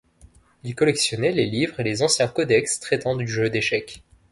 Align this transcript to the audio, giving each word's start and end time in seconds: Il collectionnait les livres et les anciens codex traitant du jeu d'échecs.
Il 0.63 0.73
collectionnait 0.73 1.31
les 1.31 1.45
livres 1.45 1.79
et 1.79 1.83
les 1.83 2.01
anciens 2.01 2.27
codex 2.27 2.79
traitant 2.79 3.15
du 3.15 3.27
jeu 3.27 3.51
d'échecs. 3.51 4.01